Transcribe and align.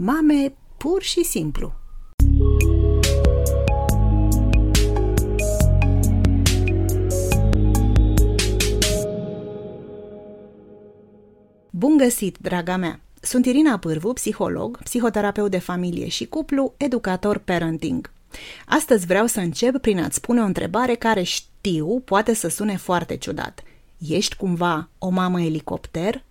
mame 0.00 0.54
pur 0.76 1.02
și 1.02 1.24
simplu. 1.24 1.72
Bun 11.70 11.96
găsit, 11.96 12.38
draga 12.40 12.76
mea! 12.76 13.00
Sunt 13.20 13.46
Irina 13.46 13.78
Pârvu, 13.78 14.12
psiholog, 14.12 14.78
psihoterapeut 14.82 15.50
de 15.50 15.58
familie 15.58 16.08
și 16.08 16.26
cuplu, 16.26 16.74
educator 16.76 17.38
parenting. 17.38 18.12
Astăzi 18.66 19.06
vreau 19.06 19.26
să 19.26 19.40
încep 19.40 19.78
prin 19.78 19.98
a-ți 19.98 20.16
spune 20.16 20.40
o 20.40 20.44
întrebare 20.44 20.94
care 20.94 21.22
știu 21.22 22.00
poate 22.04 22.34
să 22.34 22.48
sune 22.48 22.76
foarte 22.76 23.16
ciudat. 23.16 23.62
Ești 24.08 24.36
cumva 24.36 24.88
o 24.98 25.08
mamă 25.08 25.40
elicopter? 25.40 26.26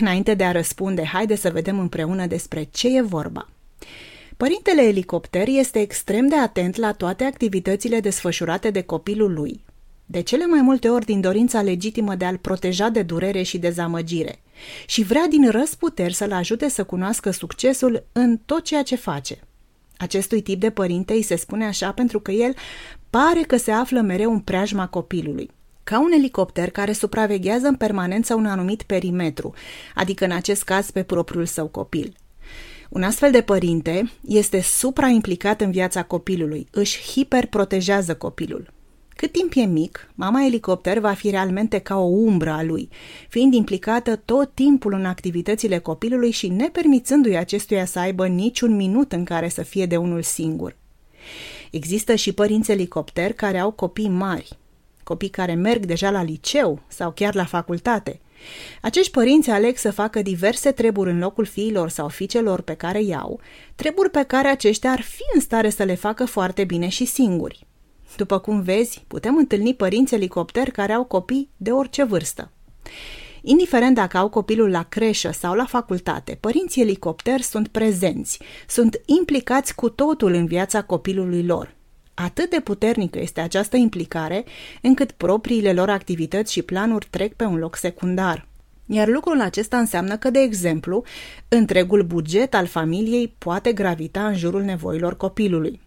Înainte 0.00 0.34
de 0.34 0.44
a 0.44 0.52
răspunde, 0.52 1.04
haide 1.04 1.34
să 1.34 1.50
vedem 1.50 1.78
împreună 1.78 2.26
despre 2.26 2.62
ce 2.62 2.96
e 2.96 3.00
vorba. 3.00 3.48
Părintele 4.36 4.82
elicopter 4.82 5.48
este 5.48 5.80
extrem 5.80 6.28
de 6.28 6.36
atent 6.36 6.76
la 6.76 6.92
toate 6.92 7.24
activitățile 7.24 8.00
desfășurate 8.00 8.70
de 8.70 8.80
copilul 8.82 9.32
lui, 9.32 9.64
de 10.06 10.20
cele 10.20 10.46
mai 10.46 10.60
multe 10.60 10.88
ori 10.88 11.04
din 11.04 11.20
dorința 11.20 11.62
legitimă 11.62 12.14
de 12.14 12.24
a-l 12.24 12.36
proteja 12.36 12.88
de 12.88 13.02
durere 13.02 13.42
și 13.42 13.58
dezamăgire, 13.58 14.40
și 14.86 15.02
vrea 15.02 15.26
din 15.26 15.50
răsputeri 15.50 16.14
să-l 16.14 16.32
ajute 16.32 16.68
să 16.68 16.84
cunoască 16.84 17.30
succesul 17.30 18.06
în 18.12 18.38
tot 18.46 18.64
ceea 18.64 18.82
ce 18.82 18.96
face. 18.96 19.38
Acestui 19.96 20.40
tip 20.40 20.60
de 20.60 20.70
părinte 20.70 21.12
îi 21.12 21.22
se 21.22 21.36
spune 21.36 21.66
așa 21.66 21.92
pentru 21.92 22.20
că 22.20 22.30
el 22.30 22.54
pare 23.10 23.40
că 23.40 23.56
se 23.56 23.70
află 23.70 24.00
mereu 24.00 24.32
în 24.32 24.40
preajma 24.40 24.86
copilului 24.86 25.50
ca 25.84 26.00
un 26.00 26.10
elicopter 26.12 26.70
care 26.70 26.92
supraveghează 26.92 27.66
în 27.66 27.76
permanență 27.76 28.34
un 28.34 28.46
anumit 28.46 28.82
perimetru, 28.82 29.54
adică 29.94 30.24
în 30.24 30.32
acest 30.32 30.62
caz 30.62 30.90
pe 30.90 31.02
propriul 31.02 31.46
său 31.46 31.66
copil. 31.66 32.14
Un 32.88 33.02
astfel 33.02 33.30
de 33.30 33.40
părinte 33.40 34.10
este 34.26 34.60
supraimplicat 34.60 35.60
în 35.60 35.70
viața 35.70 36.02
copilului, 36.02 36.66
își 36.70 37.02
hiperprotejează 37.02 38.14
copilul. 38.14 38.72
Cât 39.08 39.32
timp 39.32 39.52
e 39.54 39.64
mic, 39.64 40.10
mama 40.14 40.44
elicopter 40.44 40.98
va 40.98 41.12
fi 41.12 41.30
realmente 41.30 41.78
ca 41.78 41.96
o 41.98 42.06
umbră 42.06 42.50
a 42.50 42.62
lui, 42.62 42.88
fiind 43.28 43.54
implicată 43.54 44.16
tot 44.16 44.54
timpul 44.54 44.92
în 44.92 45.04
activitățile 45.04 45.78
copilului 45.78 46.30
și 46.30 46.48
nepermițându-i 46.48 47.36
acestuia 47.36 47.84
să 47.84 47.98
aibă 47.98 48.26
niciun 48.26 48.76
minut 48.76 49.12
în 49.12 49.24
care 49.24 49.48
să 49.48 49.62
fie 49.62 49.86
de 49.86 49.96
unul 49.96 50.22
singur. 50.22 50.76
Există 51.70 52.14
și 52.14 52.32
părinți 52.32 52.70
elicopter 52.70 53.32
care 53.32 53.58
au 53.58 53.70
copii 53.70 54.08
mari, 54.08 54.58
copii 55.10 55.28
care 55.28 55.54
merg 55.54 55.84
deja 55.86 56.10
la 56.10 56.22
liceu 56.22 56.80
sau 56.88 57.10
chiar 57.10 57.34
la 57.34 57.44
facultate. 57.44 58.20
Acești 58.80 59.10
părinți 59.10 59.50
aleg 59.50 59.76
să 59.76 59.90
facă 59.90 60.22
diverse 60.22 60.70
treburi 60.70 61.10
în 61.10 61.18
locul 61.18 61.44
fiilor 61.44 61.88
sau 61.88 62.08
fiicelor 62.08 62.60
pe 62.60 62.74
care 62.74 63.02
iau, 63.02 63.40
treburi 63.74 64.10
pe 64.10 64.22
care 64.22 64.48
aceștia 64.48 64.90
ar 64.90 65.00
fi 65.00 65.22
în 65.34 65.40
stare 65.40 65.70
să 65.70 65.82
le 65.82 65.94
facă 65.94 66.24
foarte 66.24 66.64
bine 66.64 66.88
și 66.88 67.04
singuri. 67.04 67.66
După 68.16 68.38
cum 68.38 68.62
vezi, 68.62 69.04
putem 69.06 69.36
întâlni 69.36 69.74
părinți 69.74 70.14
elicopteri 70.14 70.70
care 70.70 70.92
au 70.92 71.04
copii 71.04 71.50
de 71.56 71.70
orice 71.70 72.04
vârstă. 72.04 72.52
Indiferent 73.42 73.94
dacă 73.94 74.16
au 74.16 74.28
copilul 74.28 74.70
la 74.70 74.82
creșă 74.82 75.30
sau 75.30 75.54
la 75.54 75.64
facultate, 75.64 76.38
părinții 76.40 76.82
elicopteri 76.82 77.42
sunt 77.42 77.68
prezenți, 77.68 78.40
sunt 78.68 79.00
implicați 79.04 79.74
cu 79.74 79.88
totul 79.88 80.32
în 80.32 80.46
viața 80.46 80.82
copilului 80.82 81.44
lor. 81.44 81.78
Atât 82.24 82.50
de 82.50 82.60
puternică 82.60 83.18
este 83.18 83.40
această 83.40 83.76
implicare, 83.76 84.44
încât 84.82 85.10
propriile 85.10 85.72
lor 85.72 85.90
activități 85.90 86.52
și 86.52 86.62
planuri 86.62 87.06
trec 87.10 87.34
pe 87.34 87.44
un 87.44 87.56
loc 87.56 87.76
secundar. 87.76 88.46
Iar 88.86 89.08
lucrul 89.08 89.40
acesta 89.40 89.78
înseamnă 89.78 90.16
că, 90.16 90.30
de 90.30 90.38
exemplu, 90.38 91.04
întregul 91.48 92.02
buget 92.02 92.54
al 92.54 92.66
familiei 92.66 93.34
poate 93.38 93.72
gravita 93.72 94.26
în 94.26 94.34
jurul 94.36 94.62
nevoilor 94.62 95.16
copilului. 95.16 95.80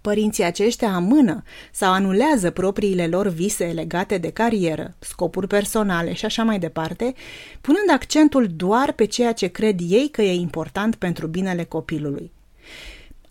Părinții 0.00 0.44
aceștia 0.44 0.94
amână 0.94 1.42
sau 1.72 1.92
anulează 1.92 2.50
propriile 2.50 3.06
lor 3.06 3.28
vise 3.28 3.64
legate 3.64 4.18
de 4.18 4.30
carieră, 4.30 4.94
scopuri 4.98 5.46
personale 5.46 6.12
și 6.12 6.24
așa 6.24 6.42
mai 6.42 6.58
departe, 6.58 7.14
punând 7.60 7.90
accentul 7.90 8.46
doar 8.56 8.92
pe 8.92 9.04
ceea 9.04 9.32
ce 9.32 9.46
cred 9.46 9.80
ei 9.88 10.08
că 10.08 10.22
e 10.22 10.34
important 10.34 10.94
pentru 10.94 11.26
binele 11.26 11.64
copilului. 11.64 12.30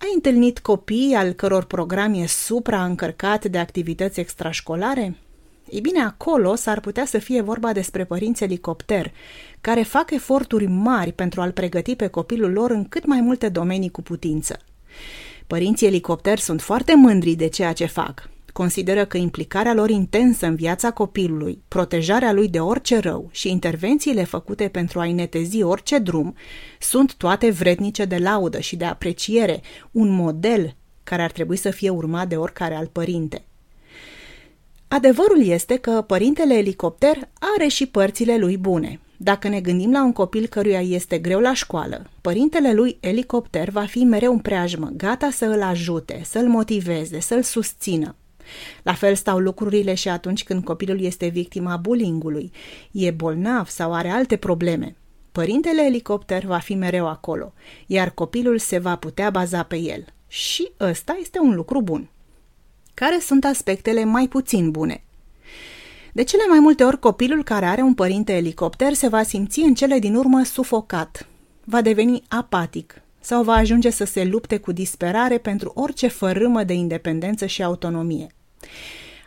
Ai 0.02 0.12
întâlnit 0.14 0.60
copii 0.60 1.14
al 1.16 1.32
căror 1.32 1.64
program 1.64 2.14
e 2.14 2.26
supraîncărcat 2.26 3.46
de 3.46 3.58
activități 3.58 4.20
extrașcolare? 4.20 5.18
Ei 5.70 5.82
bine, 5.82 6.02
acolo 6.02 6.56
s-ar 6.56 6.80
putea 6.80 7.06
să 7.06 7.18
fie 7.18 7.42
vorba 7.42 7.74
despre 7.74 8.06
părinți 8.06 8.44
elicopter, 8.44 9.12
care 9.62 9.84
fac 9.84 10.12
eforturi 10.12 10.66
mari 10.68 11.12
pentru 11.12 11.42
a-l 11.42 11.52
pregăti 11.52 11.96
pe 11.96 12.08
copilul 12.08 12.52
lor 12.52 12.72
în 12.72 12.86
cât 12.86 13.06
mai 13.06 13.22
multe 13.22 13.50
domenii 13.50 13.90
cu 13.90 14.02
putință. 14.02 14.60
Părinții 15.48 15.88
elicopter 15.88 16.40
sunt 16.40 16.62
foarte 16.62 16.96
mândri 16.96 17.34
de 17.34 17.48
ceea 17.48 17.74
ce 17.74 17.86
fac. 17.86 18.30
Consideră 18.60 19.06
că 19.06 19.18
implicarea 19.18 19.74
lor 19.74 19.90
intensă 19.90 20.46
în 20.46 20.56
viața 20.56 20.92
copilului, 20.92 21.62
protejarea 21.68 22.32
lui 22.32 22.48
de 22.48 22.60
orice 22.60 22.98
rău 22.98 23.30
și 23.32 23.50
intervențiile 23.50 24.24
făcute 24.24 24.68
pentru 24.68 25.00
a-i 25.00 25.14
netezi 25.14 25.62
orice 25.64 25.98
drum 25.98 26.36
sunt 26.80 27.14
toate 27.14 27.50
vrednice 27.50 28.06
de 28.06 28.18
laudă 28.18 28.60
și 28.60 28.76
de 28.76 28.86
apreciere, 28.86 29.62
un 29.92 30.10
model 30.10 30.76
care 31.04 31.22
ar 31.22 31.32
trebui 31.32 31.56
să 31.56 31.70
fie 31.70 31.90
urmat 31.90 32.28
de 32.28 32.36
oricare 32.36 32.76
alt 32.76 32.90
părinte. 32.90 33.46
Adevărul 34.88 35.44
este 35.44 35.76
că 35.76 36.04
părintele 36.08 36.54
elicopter 36.54 37.30
are 37.56 37.68
și 37.68 37.86
părțile 37.86 38.38
lui 38.38 38.58
bune– 38.58 39.00
dacă 39.22 39.48
ne 39.48 39.62
gândim 39.62 39.92
la 39.92 40.04
un 40.04 40.14
copil 40.14 40.48
căruia 40.48 40.82
este 40.82 41.18
greu 41.18 41.40
la 41.40 41.54
școală, 41.54 42.10
părintele 42.22 42.74
lui 42.74 42.98
elicopter 43.00 43.70
va 43.70 43.86
fi 43.86 44.04
mereu 44.04 44.32
în 44.32 44.40
preajmă, 44.40 44.92
gata 44.98 45.30
să 45.32 45.46
îl 45.46 45.62
ajute, 45.62 46.22
să 46.24 46.40
îl 46.40 46.48
motiveze, 46.48 47.20
să 47.20 47.34
îl 47.36 47.42
susțină. 47.42 48.16
La 48.84 48.94
fel 48.94 49.16
stau 49.16 49.40
lucrurile 49.40 49.94
și 49.94 50.10
atunci 50.10 50.44
când 50.44 50.64
copilul 50.64 51.02
este 51.02 51.28
victima 51.28 51.78
bullyingului, 51.78 52.52
e 52.92 53.12
bolnav 53.12 53.68
sau 53.68 53.94
are 53.94 54.10
alte 54.10 54.36
probleme. 54.36 54.96
Părintele 55.32 55.86
elicopter 55.86 56.46
va 56.46 56.58
fi 56.58 56.76
mereu 56.76 57.08
acolo, 57.08 57.54
iar 57.86 58.10
copilul 58.10 58.58
se 58.58 58.78
va 58.78 58.96
putea 58.96 59.30
baza 59.30 59.64
pe 59.64 59.78
el. 59.78 60.06
Și 60.28 60.72
ăsta 60.80 61.18
este 61.20 61.40
un 61.40 61.56
lucru 61.56 61.82
bun. 61.82 62.10
Care 62.94 63.20
sunt 63.20 63.46
aspectele 63.46 64.04
mai 64.04 64.28
puțin 64.28 64.72
bune? 64.72 65.04
De 66.14 66.24
cele 66.24 66.44
mai 66.50 66.60
multe 66.60 66.84
ori, 66.84 67.00
copilul 67.00 67.44
care 67.44 67.66
are 67.66 67.82
un 67.82 67.94
părinte 67.94 68.34
elicopter 68.34 68.94
se 68.94 69.08
va 69.08 69.24
simți 69.24 69.60
în 69.60 69.74
cele 69.74 70.00
din 70.00 70.16
urmă 70.16 70.44
sufocat, 70.44 71.28
va 71.64 71.82
deveni 71.82 72.24
apatic 72.28 73.02
sau 73.20 73.44
va 73.44 73.54
ajunge 73.54 73.90
să 73.90 74.04
se 74.04 74.24
lupte 74.24 74.58
cu 74.58 74.72
disperare 74.72 75.38
pentru 75.38 75.72
orice 75.76 76.08
fărâmă 76.08 76.64
de 76.64 76.74
independență 76.74 77.46
și 77.46 77.64
autonomie. 77.64 78.28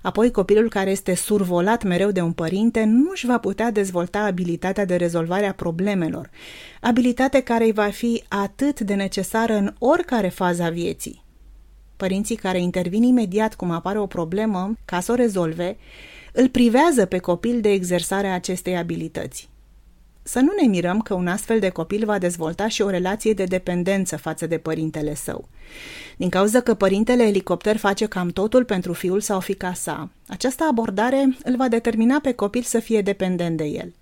Apoi, 0.02 0.30
copilul 0.30 0.68
care 0.68 0.90
este 0.90 1.14
survolat 1.14 1.82
mereu 1.82 2.10
de 2.10 2.20
un 2.20 2.32
părinte 2.32 2.84
nu 2.84 3.10
își 3.10 3.26
va 3.26 3.38
putea 3.38 3.70
dezvolta 3.70 4.18
abilitatea 4.18 4.84
de 4.84 4.96
rezolvare 4.96 5.46
a 5.46 5.52
problemelor, 5.52 6.30
abilitate 6.80 7.40
care 7.40 7.64
îi 7.64 7.72
va 7.72 7.88
fi 7.88 8.22
atât 8.28 8.80
de 8.80 8.94
necesară 8.94 9.54
în 9.54 9.74
oricare 9.78 10.28
fază 10.28 10.62
a 10.62 10.70
vieții. 10.70 11.24
Părinții 11.96 12.36
care 12.36 12.60
intervin 12.60 13.02
imediat 13.02 13.54
cum 13.54 13.70
apare 13.70 13.98
o 13.98 14.06
problemă 14.06 14.74
ca 14.84 15.00
să 15.00 15.12
o 15.12 15.14
rezolve, 15.14 15.76
îl 16.32 16.48
privează 16.48 17.06
pe 17.06 17.18
copil 17.18 17.60
de 17.60 17.72
exersarea 17.72 18.34
acestei 18.34 18.76
abilități. 18.76 19.51
Să 20.22 20.40
nu 20.40 20.52
ne 20.60 20.68
mirăm 20.68 21.00
că 21.00 21.14
un 21.14 21.26
astfel 21.26 21.58
de 21.58 21.68
copil 21.68 22.04
va 22.04 22.18
dezvolta 22.18 22.68
și 22.68 22.82
o 22.82 22.90
relație 22.90 23.32
de 23.32 23.44
dependență 23.44 24.16
față 24.16 24.46
de 24.46 24.58
părintele 24.58 25.14
său. 25.14 25.48
Din 26.16 26.28
cauza 26.28 26.60
că 26.60 26.74
părintele 26.74 27.22
elicopter 27.22 27.76
face 27.76 28.06
cam 28.06 28.28
totul 28.28 28.64
pentru 28.64 28.92
fiul 28.92 29.20
sau 29.20 29.40
fica 29.40 29.72
sa, 29.72 30.10
această 30.26 30.64
abordare 30.70 31.36
îl 31.44 31.56
va 31.56 31.68
determina 31.68 32.18
pe 32.20 32.32
copil 32.32 32.62
să 32.62 32.78
fie 32.78 33.00
dependent 33.02 33.56
de 33.56 33.64
el. 33.64 33.92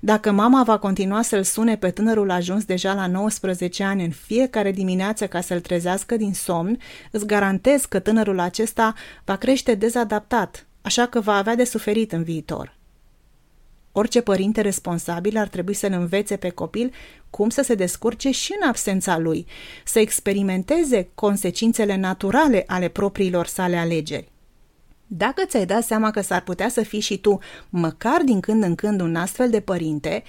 Dacă 0.00 0.30
mama 0.30 0.62
va 0.62 0.78
continua 0.78 1.22
să-l 1.22 1.42
sune 1.42 1.76
pe 1.76 1.90
tânărul 1.90 2.30
ajuns 2.30 2.64
deja 2.64 2.94
la 2.94 3.06
19 3.06 3.82
ani 3.82 4.04
în 4.04 4.10
fiecare 4.10 4.70
dimineață 4.70 5.26
ca 5.26 5.40
să-l 5.40 5.60
trezească 5.60 6.16
din 6.16 6.32
somn, 6.32 6.78
îți 7.10 7.26
garantez 7.26 7.84
că 7.84 7.98
tânărul 7.98 8.38
acesta 8.38 8.94
va 9.24 9.36
crește 9.36 9.74
dezadaptat, 9.74 10.66
așa 10.82 11.06
că 11.06 11.20
va 11.20 11.34
avea 11.36 11.54
de 11.54 11.64
suferit 11.64 12.12
în 12.12 12.22
viitor. 12.22 12.75
Orice 13.98 14.20
părinte 14.20 14.60
responsabil 14.60 15.36
ar 15.36 15.48
trebui 15.48 15.74
să-l 15.74 15.92
învețe 15.92 16.36
pe 16.36 16.48
copil 16.48 16.92
cum 17.30 17.48
să 17.48 17.62
se 17.62 17.74
descurce 17.74 18.30
și 18.30 18.54
în 18.60 18.68
absența 18.68 19.18
lui, 19.18 19.46
să 19.84 19.98
experimenteze 19.98 21.08
consecințele 21.14 21.96
naturale 21.96 22.64
ale 22.66 22.88
propriilor 22.88 23.46
sale 23.46 23.76
alegeri. 23.76 24.32
Dacă 25.06 25.44
ți-ai 25.44 25.66
dat 25.66 25.84
seama 25.84 26.10
că 26.10 26.20
s-ar 26.20 26.42
putea 26.42 26.68
să 26.68 26.82
fii 26.82 27.00
și 27.00 27.18
tu, 27.18 27.38
măcar 27.68 28.22
din 28.22 28.40
când 28.40 28.62
în 28.62 28.74
când, 28.74 29.00
un 29.00 29.16
astfel 29.16 29.50
de 29.50 29.60
părinte, 29.60 30.22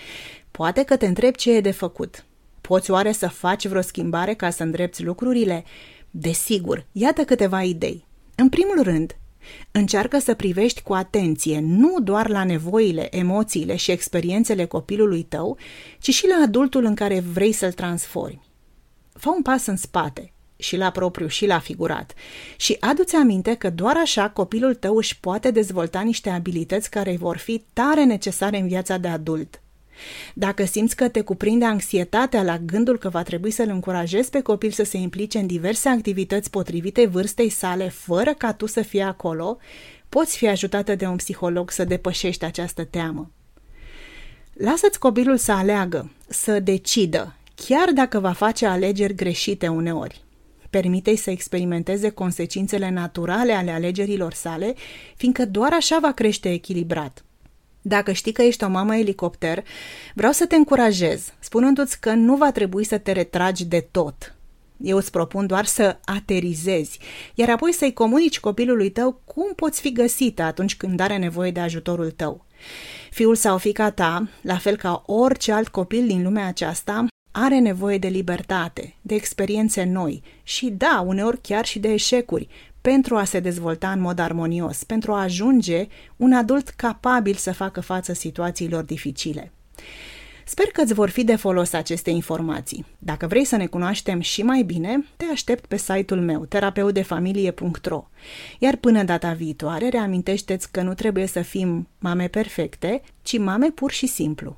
poate 0.51 0.83
că 0.83 0.97
te 0.97 1.05
întrebi 1.05 1.37
ce 1.37 1.55
e 1.55 1.61
de 1.61 1.71
făcut. 1.71 2.25
Poți 2.61 2.91
oare 2.91 3.11
să 3.11 3.27
faci 3.27 3.67
vreo 3.67 3.81
schimbare 3.81 4.33
ca 4.33 4.49
să 4.49 4.63
îndrepți 4.63 5.03
lucrurile? 5.03 5.63
Desigur, 6.11 6.85
iată 6.91 7.23
câteva 7.23 7.63
idei. 7.63 8.05
În 8.35 8.49
primul 8.49 8.83
rând, 8.83 9.15
Încearcă 9.71 10.19
să 10.19 10.33
privești 10.33 10.81
cu 10.81 10.93
atenție 10.93 11.59
nu 11.59 11.99
doar 11.99 12.29
la 12.29 12.43
nevoile, 12.43 13.17
emoțiile 13.17 13.75
și 13.75 13.91
experiențele 13.91 14.65
copilului 14.65 15.23
tău, 15.23 15.57
ci 15.99 16.13
și 16.13 16.27
la 16.27 16.43
adultul 16.43 16.85
în 16.85 16.95
care 16.95 17.19
vrei 17.19 17.51
să-l 17.51 17.71
transformi. 17.71 18.41
fă 19.13 19.29
un 19.29 19.41
pas 19.41 19.65
în 19.65 19.75
spate, 19.75 20.31
și 20.57 20.77
la 20.77 20.91
propriu 20.91 21.27
și 21.27 21.45
la 21.45 21.59
figurat. 21.59 22.13
Și 22.57 22.77
adu-ți 22.79 23.15
aminte 23.15 23.53
că 23.53 23.69
doar 23.69 23.97
așa 23.97 24.29
copilul 24.29 24.75
tău 24.75 24.95
își 24.95 25.19
poate 25.19 25.51
dezvolta 25.51 26.01
niște 26.01 26.29
abilități 26.29 26.89
care 26.89 27.09
îi 27.09 27.17
vor 27.17 27.37
fi 27.37 27.63
tare 27.73 28.03
necesare 28.03 28.57
în 28.57 28.67
viața 28.67 28.97
de 28.97 29.07
adult. 29.07 29.61
Dacă 30.33 30.65
simți 30.65 30.95
că 30.95 31.07
te 31.09 31.21
cuprinde 31.21 31.65
anxietatea 31.65 32.43
la 32.43 32.57
gândul 32.57 32.97
că 32.97 33.09
va 33.09 33.23
trebui 33.23 33.51
să-l 33.51 33.69
încurajezi 33.69 34.29
pe 34.29 34.41
copil 34.41 34.71
să 34.71 34.83
se 34.83 34.97
implice 34.97 35.37
în 35.37 35.47
diverse 35.47 35.89
activități 35.89 36.49
potrivite 36.49 37.05
vârstei 37.05 37.49
sale, 37.49 37.89
fără 37.89 38.33
ca 38.33 38.53
tu 38.53 38.65
să 38.65 38.81
fii 38.81 39.01
acolo, 39.01 39.57
poți 40.09 40.37
fi 40.37 40.47
ajutată 40.47 40.95
de 40.95 41.05
un 41.05 41.15
psiholog 41.15 41.71
să 41.71 41.83
depășești 41.83 42.45
această 42.45 42.83
teamă. 42.83 43.31
Lasă-ți 44.53 44.99
copilul 44.99 45.37
să 45.37 45.51
aleagă, 45.51 46.11
să 46.27 46.59
decidă, 46.59 47.35
chiar 47.55 47.91
dacă 47.93 48.19
va 48.19 48.31
face 48.31 48.65
alegeri 48.65 49.15
greșite 49.15 49.67
uneori. 49.67 50.25
Permite-i 50.69 51.15
să 51.15 51.29
experimenteze 51.29 52.09
consecințele 52.09 52.89
naturale 52.89 53.53
ale 53.53 53.71
alegerilor 53.71 54.33
sale, 54.33 54.73
fiindcă 55.15 55.45
doar 55.45 55.73
așa 55.73 55.97
va 56.01 56.11
crește 56.11 56.51
echilibrat. 56.51 57.25
Dacă 57.87 58.11
știi 58.11 58.31
că 58.31 58.41
ești 58.41 58.63
o 58.63 58.67
mamă 58.67 58.95
elicopter, 58.95 59.63
vreau 60.13 60.31
să 60.31 60.45
te 60.45 60.55
încurajez, 60.55 61.33
spunându-ți 61.39 61.99
că 61.99 62.13
nu 62.13 62.35
va 62.35 62.51
trebui 62.51 62.83
să 62.83 62.97
te 62.97 63.11
retragi 63.11 63.65
de 63.65 63.87
tot. 63.91 64.35
Eu 64.81 64.97
îți 64.97 65.11
propun 65.11 65.47
doar 65.47 65.65
să 65.65 65.97
aterizezi, 66.05 66.99
iar 67.35 67.49
apoi 67.49 67.73
să-i 67.73 67.93
comunici 67.93 68.39
copilului 68.39 68.89
tău 68.89 69.21
cum 69.25 69.53
poți 69.55 69.81
fi 69.81 69.91
găsită 69.91 70.41
atunci 70.41 70.75
când 70.75 70.99
are 70.99 71.17
nevoie 71.17 71.51
de 71.51 71.59
ajutorul 71.59 72.11
tău. 72.11 72.45
Fiul 73.11 73.35
sau 73.35 73.57
fica 73.57 73.89
ta, 73.91 74.29
la 74.41 74.57
fel 74.57 74.75
ca 74.75 75.03
orice 75.05 75.51
alt 75.51 75.67
copil 75.67 76.07
din 76.07 76.23
lumea 76.23 76.47
aceasta, 76.47 77.05
are 77.31 77.59
nevoie 77.59 77.97
de 77.97 78.07
libertate, 78.07 78.95
de 79.01 79.15
experiențe 79.15 79.83
noi 79.83 80.21
și, 80.43 80.69
da, 80.69 81.03
uneori 81.05 81.41
chiar 81.41 81.65
și 81.65 81.79
de 81.79 81.87
eșecuri, 81.87 82.47
pentru 82.91 83.15
a 83.15 83.23
se 83.23 83.39
dezvolta 83.39 83.91
în 83.91 83.99
mod 83.99 84.19
armonios, 84.19 84.83
pentru 84.83 85.11
a 85.13 85.21
ajunge 85.21 85.87
un 86.15 86.33
adult 86.33 86.69
capabil 86.69 87.33
să 87.33 87.53
facă 87.53 87.81
față 87.81 88.13
situațiilor 88.13 88.83
dificile. 88.83 89.51
Sper 90.45 90.65
că 90.65 90.81
îți 90.81 90.93
vor 90.93 91.09
fi 91.09 91.23
de 91.23 91.35
folos 91.35 91.73
aceste 91.73 92.09
informații. 92.09 92.85
Dacă 92.99 93.27
vrei 93.27 93.45
să 93.45 93.55
ne 93.55 93.65
cunoaștem 93.65 94.19
și 94.19 94.43
mai 94.43 94.63
bine, 94.63 95.05
te 95.17 95.25
aștept 95.31 95.65
pe 95.65 95.77
site-ul 95.77 96.21
meu, 96.21 96.45
terapeudefamilie.ro. 96.45 98.09
Iar 98.59 98.75
până 98.75 99.03
data 99.03 99.31
viitoare, 99.31 99.89
reamintește-ți 99.89 100.71
că 100.71 100.81
nu 100.81 100.93
trebuie 100.93 101.25
să 101.25 101.41
fim 101.41 101.87
mame 101.99 102.27
perfecte, 102.27 103.01
ci 103.21 103.37
mame 103.37 103.69
pur 103.69 103.91
și 103.91 104.07
simplu. 104.07 104.57